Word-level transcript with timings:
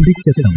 തുടിച്ചെത്തണം 0.00 0.54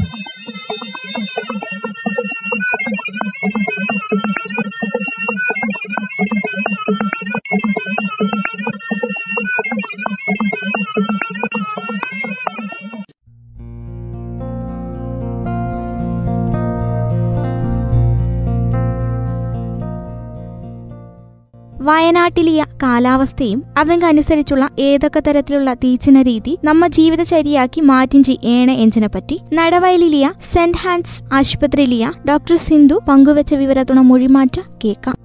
വയനാട്ടിലിയ 21.83 22.63
കാലാവസ്ഥയും 22.83 23.63
അവങ്കനുസരിച്ചുള്ള 23.77 24.67
ഏതൊക്കെ 24.79 25.19
തരത്തിലുള്ള 25.19 25.73
തീച്ചിന 25.73 26.21
രീതി 26.21 26.57
നമ്മ 26.63 26.87
ജീവിതചര്യയാക്കി 26.87 27.81
മാറ്റിഞ്ചി 27.81 28.39
ഏണ 28.43 28.71
എഞ്ചിനെ 28.71 29.07
പറ്റി 29.07 29.39
നടവയലിലിയ 29.53 30.33
സെന്റ് 30.41 30.77
ഹാൻസ് 30.77 31.23
ആശുപത്രിയിലിയ 31.33 32.11
ഡോക്ടർ 32.29 32.55
സിന്ധു 32.57 33.01
പങ്കുവച്ച 33.07 33.53
വിവരത്തുണ 33.53 34.01
മൊഴിമാറ്റ 34.01 34.59
കേക്കാം 34.85 35.17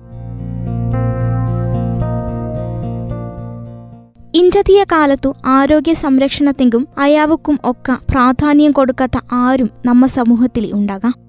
ഇന്ത്യ 4.34 4.84
കാലത്തു 4.93 5.34
ആരോഗ്യ 5.45 5.93
സംരക്ഷണത്തെങ്കും 5.95 6.89
അയാവുക്കും 6.98 7.59
ഒക്കെ 7.65 7.97
പ്രാധാന്യം 8.11 8.73
കൊടുക്കാത്ത 8.73 9.19
ആരും 9.33 9.70
നമ്മ 9.84 10.06
സമൂഹത്തിൽ 10.06 10.70
ഉണ്ടാകാം. 10.75 11.28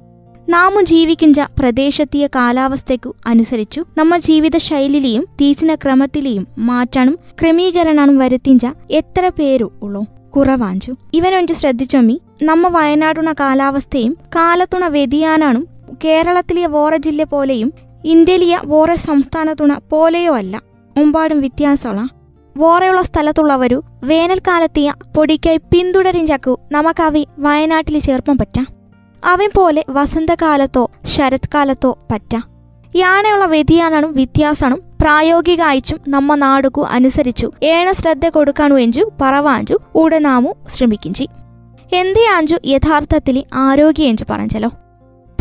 നാമു 0.50 0.82
ജീവിക്കുന്ന 0.82 1.48
പ്രദേശത്തിയ 1.60 2.28
കാലാവസ്ഥയ്ക്കു 2.28 3.16
അനുസരിച്ചു 3.26 3.86
നമ്മ 3.98 4.18
ജീവിത 4.18 4.58
ശൈലിയിലെയും 4.58 5.24
തീച്ചിന 5.24 5.76
ക്രമത്തിലെയും 5.76 6.48
മാറ്റാനും 6.58 7.20
ക്രമീകരണം 7.42 8.18
വരുത്തിഞ്ച 8.18 8.68
എത്ര 8.92 9.32
പേരു 9.40 9.72
ഉള്ളൂ? 9.82 10.06
കുറവാഞ്ചു. 10.36 10.94
ഇവനൊഞ്ചു 11.14 11.54
ശ്രദ്ധിച്ചൊമ്മി 11.54 12.22
നമ്മ 12.44 12.68
വയനാടുണ 12.68 13.34
കാലാവസ്ഥയും 13.34 14.18
കാലത്തുണ 14.36 14.88
വ്യതിയാനാണും 14.88 15.68
കേരളത്തിലെ 16.06 16.68
വോറ 16.68 16.96
ജില്ല 16.96 17.24
പോലെയും 17.24 17.74
ഇന്ത്യയിലെ 18.06 18.60
വോറ 18.66 18.94
സംസ്ഥാനത്തുണ 18.94 19.80
പോലെയോ 19.90 20.36
അല്ല. 20.36 20.62
ഒമ്പാടും 21.00 21.40
വ്യത്യാസമുള്ള 21.40 22.08
വോറയുള്ള 22.58 23.02
സ്ഥലത്തുള്ളവരു 23.02 23.84
വേനൽക്കാലത്തിയ 24.04 24.94
പൊടിക്കായി 25.18 25.58
പിന്തുടരിഞ്ചാക്കു 25.58 26.60
നമുക്കവി 26.72 27.28
വയനാട്ടിൽ 27.40 28.00
ചേർപ്പം 28.00 28.38
പറ്റാം. 28.38 28.79
അവൻ 29.26 29.50
പോലെ 29.56 29.86
വസന്തകാലത്തോ 29.90 30.92
ശരത്കാലത്തോ 31.06 31.98
പറ്റ. 32.12 32.38
യാനയുള്ള 32.96 33.46
വ്യതിയാനും 33.46 34.14
വ്യത്യാസനും 34.14 34.82
പ്രായോഗിക 35.02 35.62
അയച്ചും 35.62 36.00
നമ്മ 36.08 36.36
നാടുകു 36.36 36.82
അനുസരിച്ചു 36.82 37.52
ഏണ 37.64 37.92
ശ്രദ്ധ 37.92 38.28
കൊടുക്കാണു 38.28 38.76
എഞ്ചു 38.76 39.12
പറവാഞ്ചു 39.22 39.80
ഉടനാമു 39.96 40.54
ശ്രമിക്കും 40.68 40.70
ശ്രമിക്കിഞ്ചി. 40.70 41.28
എന്തേ 41.94 42.28
ആഞ്ചു 42.36 42.58
യഥാർത്ഥത്തിൽ 42.66 43.44
ആരോഗ്യ 43.54 44.04
എഞ്ചു 44.04 44.26
പറഞ്ഞല്ലോ. 44.30 44.70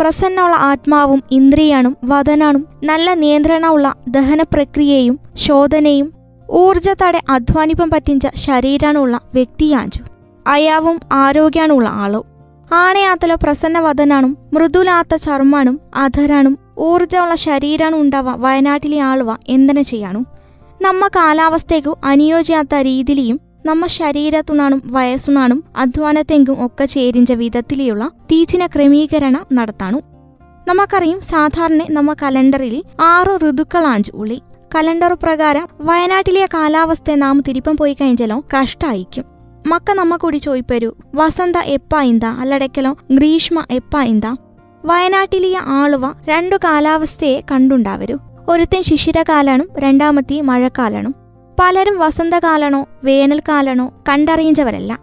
പ്രസന്നുള്ള 0.00 0.56
ആത്മാവും 0.56 1.22
ഇന്ദ്രിയാണും 1.30 1.96
വതനാണും 2.04 2.66
നല്ല 2.84 3.14
നിയന്ത്രണമുള്ള 3.14 3.94
ദഹന 4.08 4.42
പ്രക്രിയയും 4.42 5.20
ശോധനയും 5.36 6.12
ഊർജത്തടെ 6.50 7.20
അധ്വാനിപ്പം 7.30 7.90
പറ്റിഞ്ച 7.90 8.26
ശരീരാണുള്ള 8.34 9.20
വ്യക്തിയാഞ്ചു. 9.34 10.02
അയാവും 10.46 11.00
ആരോഗ്യാണുള്ള 11.12 11.88
ആളോ. 11.88 12.26
ആണയാത്തല 12.72 13.34
പ്രസന്നവദനാണും 13.34 14.38
മൃദുലാത്ത 14.52 15.16
ചർമ്മാണും 15.16 15.80
അധരാണും 15.94 16.58
ഊർജമുള്ള 16.78 17.34
ശരീരാണും 17.34 18.00
ഉണ്ടാവുക 18.00 18.34
വയനാട്ടിലെ 18.36 18.98
ആളുവ 18.98 19.36
എന്തിനെ 19.48 19.82
ചെയ്യാണു 19.82 20.18
നമ്മ 20.82 21.08
കാലാവസ്ഥയ്ക്കു 21.08 21.98
അനുയോജ്യാത്ത 22.04 22.74
രീതിയിലും 22.74 23.40
നമ്മ 23.66 23.86
ശരീരത്തുണാണും 23.86 24.82
വയസ്സുണാണും 24.84 25.64
അധ്വാനത്തെങ്കും 25.76 26.66
ഒക്കെ 26.66 26.84
ചേരിഞ്ച 26.84 27.32
വിധത്തിലുള്ള 27.32 28.10
തീച്ചിന 28.32 28.66
ക്രമീകരണം 28.66 29.46
നടത്താണു. 29.52 30.02
നമുക്കറിയും 30.68 31.20
സാധാരണ 31.20 31.86
നമ്മ 31.90 32.12
കലണ്ടറിൽ 32.12 32.82
ആറ് 33.00 33.50
ഋതുക്കളാഞ്ചു 33.50 34.12
ഉള്ളി. 34.14 34.42
കലണ്ടർ 34.74 35.12
പ്രകാരം 35.22 35.68
വയനാട്ടിലെ 35.80 36.46
കാലാവസ്ഥ 36.54 37.10
നാം 37.14 37.42
തിരിപ്പം 37.48 37.76
പോയി 37.76 37.96
കഴിഞ്ഞാലോ 38.00 38.44
കഷ്ടായിക്കും. 38.54 39.37
മക്ക 39.66 39.92
നമ്മ 39.92 40.16
കൂടി 40.16 40.36
ചോയ്പ്പരു. 40.36 40.96
വസന്ത 41.14 41.56
എപ്പ 41.56 42.00
ഇന്താ 42.00 42.30
അല്ലടക്കലോ 42.40 42.96
ഗ്രീഷ്മ 43.10 43.64
എപ്പ 43.70 44.00
ഇന്ത 44.00 44.24
വയനാട്ടിലിയ 44.84 45.58
ആളുവ 45.58 46.14
രണ്ടു 46.28 46.56
കാലാവസ്ഥയെ 46.56 47.40
കണ്ടുണ്ടാവരു. 47.50 48.18
ഒരുത്തൻ 48.48 48.82
ശിശിരകാലാണും 48.82 49.68
രണ്ടാമത്തെ 49.78 50.40
മഴക്കാലാണും. 50.40 51.14
പലരും 51.60 51.98
വസന്തകാലണോ 51.98 52.86
വേനൽക്കാലണോ 53.04 53.92
കണ്ടറിയിച്ചവരല്ല 54.08 54.98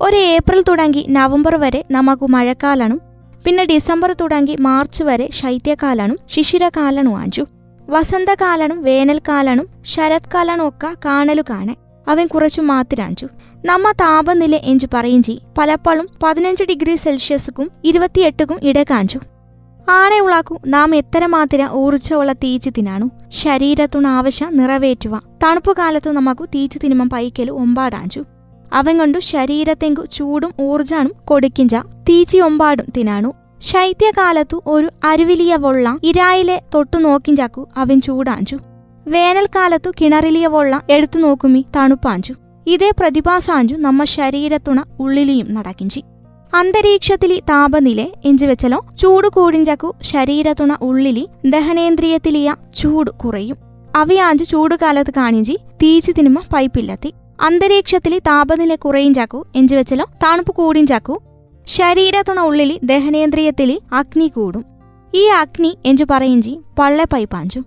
ഒരു 0.00 0.16
ഏപ്രിൽ 0.16 0.62
തുടങ്ങി 0.62 1.06
നവംബർ 1.08 1.56
വരെ 1.56 1.84
നമുക്ക് 1.90 2.24
മഴക്കാലണും 2.24 3.00
പിന്നെ 3.44 3.64
ഡിസംബർ 3.64 4.12
തുടങ്ങി 4.12 4.56
മാർച്ച് 4.60 5.04
വരെ 5.04 5.28
ശൈത്യകാലണും 5.32 6.18
ശിശിരകാലണു 6.28 7.10
ആഞ്ചു. 7.10 7.46
വസന്തകാലണും 7.88 8.82
വേനൽക്കാലണും 8.82 9.68
ശരത്കാലണും 9.84 10.68
ഒക്കെ 10.68 10.96
കാണലു 11.04 11.42
കാണെ 11.50 11.76
അവൻ 12.08 12.26
കുറച്ചു 12.26 12.60
മാത്തിരാഞ്ചു. 12.60 13.26
നമ്മ 13.66 13.92
താപനില 13.92 14.56
എഞ്ചു 14.56 14.86
പറയും 14.94 15.22
ചെയ്. 15.22 15.38
പലപ്പോഴും 15.58 16.08
പതിനഞ്ച് 16.22 16.64
ഡിഗ്രി 16.64 16.96
സെൽഷ്യസുക്കും 16.96 17.70
ഇരുപത്തിയെട്ടുക്കും 17.84 18.58
ഇട 18.62 18.82
കാഞ്ചു. 18.82 19.18
ആണെ 19.90 20.20
ഉളാക്കു 20.20 20.58
നാം 20.66 20.94
എത്ര 20.94 21.26
മാത്തിര 21.26 21.68
ഊർജമുള്ള 21.72 22.32
തീച്ചു 22.32 22.70
തിന്നാണു. 22.70 23.10
ശരീരത്തുണ 23.28 24.06
ആവശ്യം 24.06 24.56
നിറവേറ്റുക 24.56 25.22
തണുപ്പ് 25.44 25.76
കാലത്തു 25.78 26.10
നമുക്ക് 26.10 26.48
തീച്ചു 26.48 26.78
തിന്നുമ്പം 26.78 27.10
പൈക്കലു 27.10 27.52
ഒമ്പാടാഞ്ചു. 27.52 28.24
അവൻ 28.72 28.98
കൊണ്ടു 28.98 29.18
ശരീരത്തെങ്കു 29.18 30.04
ചൂടും 30.14 30.52
ഊർജാണും 30.60 31.12
കൊടുക്കിഞ്ച 31.24 31.76
തീച്ചി 32.08 32.38
ഒമ്പാടും 32.38 32.86
തിനാണു 32.96 33.34
ശൈത്യകാലത്തു 33.60 34.62
ഒരു 34.66 34.90
അരുവിലിയ 35.04 35.56
വൊള്ള 35.56 35.98
ഇരായിലെ 36.02 36.62
തൊട്ടു 36.74 36.96
നോക്കിഞ്ചാക്കു 36.96 37.68
അവൻ 37.76 38.00
ചൂടാഞ്ചു. 38.00 38.56
വേനൽക്കാലത്തു 39.06 39.90
കിണറിലിയ 40.00 40.46
വൊള്ള 40.46 40.80
എടുത്തു 40.90 41.18
നോക്കുമി 41.18 41.66
തണുപ്പാഞ്ചു. 41.76 42.34
ഇതേ 42.68 42.92
പ്രതിഭാസാഞ്ചു 43.00 43.74
നമ്മ 43.74 44.04
ശരീരത്തുണ 44.04 44.84
ഉള്ളിലെയും 45.00 45.54
നടക്കിഞ്ചി. 45.54 46.02
അന്തരീക്ഷത്തിലെ 46.54 47.38
താപനില 47.40 48.06
എഞ്ചുവെച്ചലോ 48.24 48.86
ചൂട് 48.98 49.28
കൂടിഞ്ചക്കു 49.28 49.94
ശരീരത്തുണ 50.02 50.78
ഉള്ളിലി 50.80 51.28
ദഹനേന്ദ്രിയത്തിലിയ 51.44 52.54
ചൂട് 52.76 53.10
കുറയും. 53.10 53.56
അവയാഞ്ചു 53.96 54.44
ചൂടുകാലത്ത് 54.44 55.10
കാണിഞ്ചി 55.10 55.58
തീച്ചു 55.82 56.12
തിനുമ 56.12 56.42
പൈപ്പില്ലത്തി. 56.54 57.12
അന്തരീക്ഷത്തിലെ 57.40 58.18
താപനില 58.18 58.74
കുറയിഞ്ചാക്കു 58.74 59.46
എഞ്ചുവെച്ചലോ 59.56 60.06
തണുപ്പ് 60.24 60.54
കൂടിഞ്ചാക്കു 60.54 61.22
ശരീരത്തുണ 61.66 62.40
ഉള്ളിലി 62.40 62.80
ദഹനേന്ദ്രിയത്തിലി 62.82 63.80
അഗ്നി 63.92 64.28
കൂടും. 64.28 64.64
ഈ 65.14 65.24
അഗ്നി 65.24 65.78
എഞ്ചു 65.86 66.06
പറയിഞ്ചി 66.10 66.58
പള്ളെ 66.78 67.04
പൈപ്പാഞ്ചു. 67.12 67.60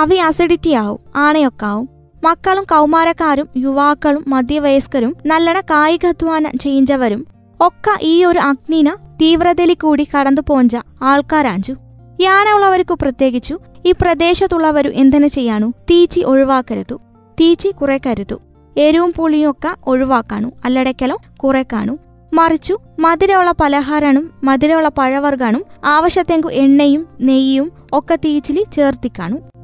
അവ 0.00 0.14
അസിഡിറ്റി 0.14 0.70
ആവും 0.70 0.98
ആണയൊക്കാവും. 1.16 1.95
മക്കളും 2.24 2.64
കൗമാരക്കാരും 2.64 3.48
യുവാക്കളും 3.56 4.24
മധ്യവയസ്കരും 4.28 5.16
നല്ലണ 5.26 5.60
കായികാധ്വാനം 5.60 6.58
ചെയ്യിഞ്ചവരും 6.58 7.26
ഒക്കെ 7.60 7.98
ഈ 8.02 8.24
ഒരു 8.24 8.38
അഗ്നിന 8.38 8.94
തീവ്രതലി 8.94 9.74
കൂടി 9.74 10.08
കടന്നു 10.14 10.40
പോഞ്ച 10.48 10.76
ആൾക്കാരാഞ്ചു. 11.02 11.74
യാനുള്ളവർക്കു 12.20 12.96
പ്രത്യേകിച്ചു 13.02 13.58
ഈ 13.86 13.92
പ്രദേശത്തുള്ളവരു 13.92 14.88
എന്തിനു 14.88 15.26
ചെയ്യാനു? 15.26 15.66
തീച്ചി 15.66 16.20
ഒഴിവാക്കരുതു. 16.20 16.94
തീച്ചി 17.40 17.68
കുറെ 17.68 18.00
കരുതു. 18.06 18.40
എരിവും 18.76 19.12
പുളിയും 19.16 19.50
ഒക്കെ 19.50 19.76
ഒഴിവാക്കാനു. 19.86 20.52
അല്ലടയ്ക്കലോ 20.64 21.16
കുറയ്ക്കാനു 21.44 21.98
മറിച്ചു 22.34 22.78
മധുരമുള്ള 22.98 23.54
പലഹാരനും 23.60 24.30
മധുരമുള്ള 24.44 24.88
പഴവർഗാനും 24.88 25.64
ആവശ്യത്തെങ്കു 25.84 26.48
എണ്ണയും 26.48 27.06
നെയ്യും 27.20 27.72
ഒക്കെ 27.92 28.16
തീച്ചിലി 28.16 28.64
ചേർത്തിക്കാണു. 28.72 29.55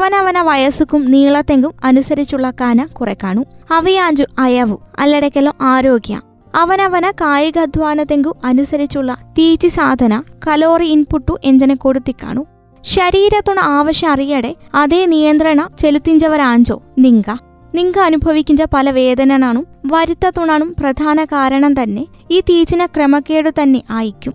അവനവന 0.00 0.40
വയസ്സുക്കും 0.40 1.10
നീളത്തെങ്കും 1.10 1.72
അനുസരിച്ചുള്ള 1.84 2.50
കാന 2.50 2.84
കുറയ്ക്കാണു 2.84 3.42
അവയാഞ്ചു 3.70 4.24
അയവു 4.38 4.76
അല്ലടക്കലോ 4.98 5.52
ആരോഗ്യ. 5.60 6.20
അവനവന 6.54 7.10
കായികാധ്വാനത്തെങ്കു 7.10 8.36
അനുസരിച്ചുള്ള 8.44 9.16
തീച്ചി 9.38 9.68
സാധന 9.68 10.22
കലോറി 10.46 10.86
ഇൻപുട്ടു 10.86 11.38
എഞ്ചനെ 11.44 11.74
കൊടുത്തിക്കാണു 11.74 12.46
ശരീരത്തുണ 12.84 13.60
ആവശ്യം 13.60 14.10
അറിയടെ 14.10 14.54
അതേ 14.74 15.06
നിയന്ത്രണ 15.06 15.68
ചെലുത്തിഞ്ചവരാഞ്ചോ 15.78 16.82
നിങ്ക. 16.98 17.28
നിങ്ക 17.74 17.98
അനുഭവിക്കുന്ന 17.98 18.64
പല 18.74 18.90
വേദനനാണും 18.90 19.66
വരുത്തത്തുണാണും 19.92 20.74
പ്രധാന 20.80 21.24
കാരണം 21.24 21.82
തന്നെ 21.82 22.06
ഈ 22.30 22.40
തീച്ചിന 22.40 22.86
ക്രമക്കേടു 22.86 23.50
തന്നെ 23.50 23.82
ആയിക്കും. 23.90 24.32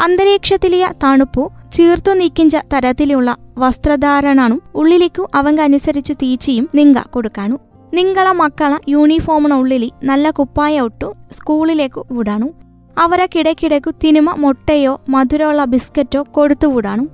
അന്തരീക്ഷത്തിലെ 0.00 0.88
തണുപ്പു 1.04 1.50
ചീർത്തു 1.72 2.12
നീക്കിഞ്ച 2.12 2.56
തരത്തിലുള്ള 2.56 3.36
വസ്ത്രധാരണാണും 3.58 4.62
ഉള്ളിലേക്കു 4.74 5.28
അവങ്കനുസരിച്ചു 5.34 6.12
തീച്ചിയും 6.12 6.68
നിങ്ക 6.74 6.98
കൊടുക്കാണു. 6.98 7.58
നിങ്ങള 7.94 8.32
മക്കള 8.32 8.78
യൂണിഫോമിന 8.88 9.54
ഉള്ളിലി 9.54 9.92
നല്ല 10.02 10.30
കുപ്പായ 10.30 10.80
ഒട്ടു 10.80 11.14
സ്കൂളിലേക്കു 11.32 12.06
വിടാണു. 12.10 12.52
അവരെ 12.98 13.28
കിടക്കിടക്കു 13.34 13.90
തിനുമ 13.90 14.34
മുട്ടയോ 14.38 15.00
മധുരമുള്ള 15.08 15.64
ബിസ്ക്കറ്റോ 15.64 16.22
കൊടുത്തു 16.22 16.66
വിടാണു. 16.66 17.08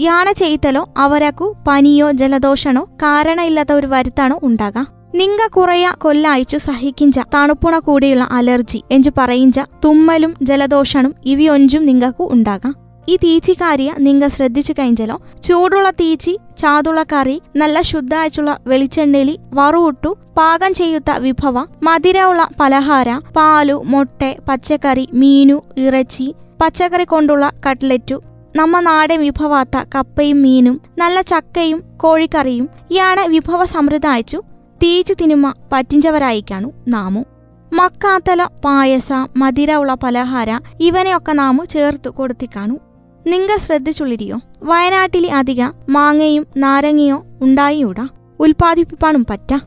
യാണ 0.00 0.32
ചെയ്തലോ 0.32 0.88
അവരക്കു 0.96 1.56
പനിയോ 1.68 2.10
ജലദോഷണോ 2.10 2.84
കാരണമില്ലാത്ത 2.84 3.72
ഒരു 3.72 3.86
വരുത്താണോ 3.86 4.40
ഉണ്ടാകാം. 4.42 4.86
നിങ്ങ 5.14 5.46
കുറയ 5.46 5.92
കൊല്ലായിച്ചു 5.98 6.56
സഹിക്കിഞ്ച 6.56 7.20
തണുപ്പുണ 7.34 7.78
കൂടിയുള്ള 7.78 8.28
അലർജി 8.32 8.82
എഞ്ചു 8.90 9.10
പറയിഞ്ച 9.18 9.60
തുമ്മലും 9.84 10.34
ജലദോഷണും 10.42 11.14
ഇവയൊഞ്ചും 11.24 11.86
നിങ്ങൾക്കു 11.86 12.28
ഉണ്ടാകാം. 12.32 12.87
ഈ 13.08 13.16
തീച്ചിക്കാരിയ 13.16 13.94
നിങ്ങൾ 13.98 14.28
ശ്രദ്ധിച്ചു 14.28 14.72
കഴിഞ്ഞാലോ 14.72 15.16
ചൂടുള്ള 15.44 15.90
തീച്ചി 15.90 16.38
ചാതുള്ള 16.58 17.02
കറി 17.02 17.42
നല്ല 17.56 17.82
ശുദ്ധായിട്ടുള്ള 17.82 18.58
വെളിച്ചെണ്ണയിൽ 18.66 19.38
വറുവിട്ടു 19.54 20.16
പാകം 20.36 20.74
ചെയ്യുത്ത 20.74 21.10
വിഭവ 21.18 21.58
മധുരമുള്ള 21.82 22.48
പലഹാര 22.60 23.08
പാലു 23.36 23.82
മുട്ട 23.84 24.34
പച്ചക്കറി 24.48 25.08
മീനു 25.12 25.62
ഇറച്ചി 25.76 26.34
പച്ചക്കറി 26.62 27.04
കൊണ്ടുള്ള 27.04 27.50
കട്ട്ലറ്റു 27.66 28.22
നമ്മ 28.56 28.80
നാടൻ 28.80 29.20
വിഭവാത്ത 29.20 29.84
കപ്പയും 29.94 30.42
മീനും 30.42 30.80
നല്ല 30.98 31.20
ചക്കയും 31.20 31.82
കോഴിക്കറിയും 31.96 32.68
ഇയാണ് 32.90 33.26
വിഭവ 33.26 33.64
സമൃദ്ധായിച്ചു. 33.64 34.38
തീച്ചു 34.82 35.12
തിനുമ 35.12 35.52
പറ്റിഞ്ചവരായിക്കാണു 35.72 36.72
നാമു. 36.88 37.24
മക്കാത്തല 37.72 38.44
പായസ 38.64 39.12
മധുരമുള്ള 39.36 39.94
പലഹാര 39.94 40.50
ഇവനെയൊക്കെ 40.80 41.32
നാമു 41.32 41.64
ചേർത്ത് 41.64 42.08
കൊടുത്തിക്കാണു. 42.08 42.87
നിങ്ങ 43.28 43.56
ശ്രദ്ധിച്ചുള്ളിരിയോ? 43.56 44.40
വയനാട്ടിലെ 44.62 45.30
അധിക 45.32 45.62
മാങ്ങയും 45.88 46.46
നാരങ്ങയോ 46.56 47.24
ഉണ്ടായിയൂടാ? 47.42 48.08
ഉൽപ്പാദിപ്പിപ്പാനും 48.40 49.26
പറ്റ. 49.30 49.58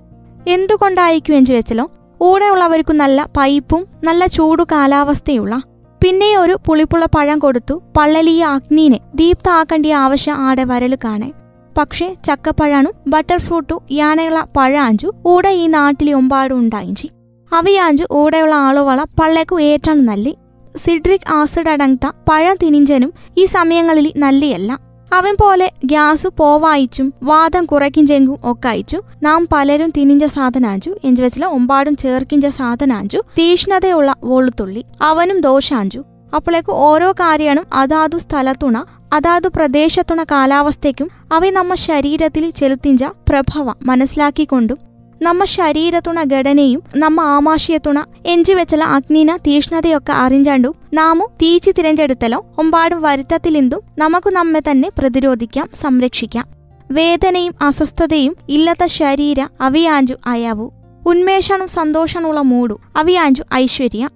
എന്തുകൊണ്ടായിരിക്കും 0.47 1.35
എന്ന് 1.35 1.53
വെച്ചലോ? 1.53 1.91
ഊടെയുള്ളവർക്കു 2.21 2.93
നല്ല 2.93 3.29
പൈപ്പും 3.37 3.85
നല്ല 4.03 4.25
ചൂടു 4.25 4.63
കാലാവസ്ഥയുള്ള. 4.63 5.61
പിന്നെ 6.03 6.37
ഒരു 6.37 6.57
പുളിപ്പുള്ള 6.65 7.05
പഴം 7.15 7.39
കൊടുത്തു 7.39 7.83
പള്ളലിയ 7.97 8.43
അഗ്നീനെ 8.45 8.99
ദീപ്താക്കേണ്ടിയ 9.15 9.95
ആവശ്യം 9.95 10.35
ആടെ 10.35 10.63
വരൽ 10.63 10.97
കാണേ. 11.03 11.31
പക്ഷേ 11.77 12.15
ചക്കപ്പഴാനും 12.23 12.93
ബട്ടർ 13.07 13.39
ഫ്രൂട്ടു 13.39 13.81
യാനയുള്ള 13.91 14.47
പഴാഞ്ചു 14.57 15.11
ഊടെ 15.27 15.49
ഈ 15.49 15.67
നാട്ടിലെ 15.67 16.13
ഒമ്പാടും 16.13 16.59
ഉണ്ടായിഞ്ചി 16.59 17.09
അവയാഞ്ചു 17.53 18.05
ഊടെയുള്ള 18.13 18.55
ആളുകള 18.55 19.03
പള്ളേക്കു 19.03 19.61
ഏറ്റാണ് 19.61 19.99
നല്ലി. 19.99 20.35
സിഡ്രിക് 20.77 21.31
ആസിഡ് 21.31 21.69
അടങ്ങത്ത 21.69 22.11
പഴം 22.29 22.57
തിനിഞ്ചനും 22.63 23.13
ഈ 23.37 23.45
സമയങ്ങളിൽ 23.45 24.13
നല്ലയല്ല. 24.17 24.79
അവൻ 25.13 25.35
പോലെ 25.41 25.71
ഗ്യാസ് 25.85 26.27
പോവായിച്ചും 26.37 27.13
വാദം 27.23 27.65
കുറയ്ക്കിഞ്ചെങ്കും 27.65 28.39
ഒക്കെ 28.43 28.67
അയച്ചു. 28.67 29.01
നാം 29.23 29.47
പലരും 29.53 29.89
തിനിഞ്ച 29.97 30.25
സാധനാഞ്ചു 30.25 30.95
എഞ്ചു 31.03 31.23
വെച്ചില 31.23 31.45
ഒമ്പാടും 31.45 31.95
ചേർക്കിഞ്ച 31.95 32.47
സാധനാഞ്ചു 32.47 33.17
തീഷ്ണതയുള്ള 33.39 34.15
വോളുത്തുള്ളി 34.23 34.85
അവനും 35.01 35.41
ദോഷാഞ്ചു 35.41 36.03
അപ്പോഴേക്ക് 36.35 36.71
ഓരോ 36.71 37.11
കാര്യങ്ങളും 37.11 37.65
അതാതു 37.73 38.17
സ്ഥലത്തുണ 38.17 38.85
അതാതു 39.13 39.47
പ്രദേശത്തുണ 39.47 40.23
കാലാവസ്ഥയ്ക്കും 40.23 41.09
അവ 41.33 41.49
നമ്മ 41.49 41.73
ശരീരത്തിൽ 41.73 42.49
ചെലുത്തിഞ്ച 42.49 43.03
പ്രഭവ 43.03 43.73
മനസ്സിലാക്കിക്കൊണ്ടും 43.83 44.90
നമ്മ 45.21 45.43
ശരീരത്തുണ 45.45 46.23
ഘടനയും 46.23 46.83
നമ്മ 46.95 47.21
ആമാശയത്തുണ 47.21 48.05
എഞ്ചി 48.25 48.53
വെച്ചല 48.53 48.83
അഗ്നിന 48.83 49.37
തീഷ്ണതയൊക്കെ 49.37 50.13
അറിഞ്ചാണ്ടും 50.13 50.75
നാമും 50.93 51.27
തീച്ചു 51.27 51.71
തിരഞ്ഞെടുത്തലോ 51.71 52.45
ഒമ്പാടും 52.57 53.01
വരുത്തത്തിലെന്തും 53.01 53.81
നമുക്ക് 53.97 54.29
നമ്മെ 54.29 54.59
തന്നെ 54.59 54.89
പ്രതിരോധിക്കാം 54.97 55.69
സംരക്ഷിക്കാം. 55.73 56.45
വേദനയും 56.91 57.53
അസ്വസ്ഥതയും 57.61 58.35
ഇല്ലാത്ത 58.49 58.85
ശരീര 58.85 59.47
അവിയാഞ്ചു 59.61 60.15
അയാവു. 60.25 60.71
ഉന്മേഷണം 61.07 61.67
സന്തോഷമുള്ള 61.67 62.41
മൂടു 62.41 62.79
അവിയാഞ്ചു 62.95 63.43
ഐശ്വര്യ. 63.53 64.09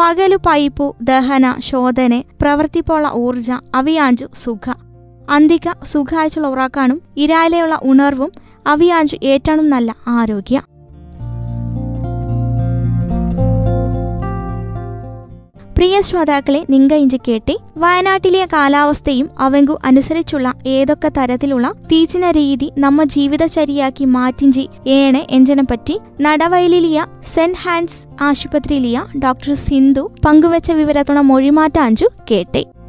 പകലു 0.00 0.36
പൈപ്പു 0.36 0.96
ദഹന 1.02 1.54
ശോധന 1.58 2.22
പ്രവർത്തിപ്പുള്ള 2.42 3.10
ഊർജ 3.14 3.50
അവിയാഞ്ചു 3.74 4.26
സുഖ. 4.38 4.74
അന്തിക 5.30 5.68
സുഖാഴ്ചയുള്ള 5.84 6.48
ഉറാക്കാനും 6.48 7.02
ഇരാലെയുള്ള 7.16 7.80
ഉണർവും 7.82 8.32
അവിയാഞ്ചു 8.66 9.16
ഏറ്റവും 9.22 9.70
നല്ല 9.70 9.96
ആരോഗ്യ. 10.06 10.62
പ്രിയ 15.76 16.00
ശ്രോതാക്കളെ 16.00 16.66
നിങ്ക 16.70 16.92
ഇഞ്ചി 16.92 17.16
കേട്ടി. 17.28 17.58
വയനാട്ടിലെ 17.76 18.44
കാലാവസ്ഥയും 18.44 19.30
അവങ്കു 19.38 19.78
അനുസരിച്ചുള്ള 19.84 20.52
ഏതൊക്കെ 20.66 21.08
തരത്തിലുള്ള 21.08 21.72
തീച്ചിന 21.92 22.30
രീതി 22.30 22.72
നമ്മ 22.78 23.04
ജീവിതചര്യയാക്കി 23.04 24.04
മാറ്റിഞ്ചി 24.04 24.68
ഏണ് 24.86 25.26
എഞ്ചനെ 25.30 25.62
പറ്റി 25.62 25.98
നടവയലിലിയ 26.20 27.06
സെന്റ് 27.22 27.58
ഹാൻസ് 27.58 28.22
ആശുപത്രിയിലിയ 28.22 29.04
ഡോക്ടർ 29.18 29.54
സിന്ധു 29.54 30.10
പങ്കുവച്ച 30.26 30.70
വിവരത്തുള്ള 30.70 31.20
മൊഴിമാറ്റ 31.20 31.78
അഞ്ചു 31.78 32.08
കേട്ടെ. 32.30 32.79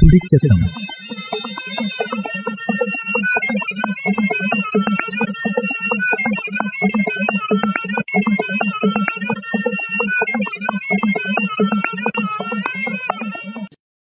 തുടിച്ചെത്തണം 0.00 0.60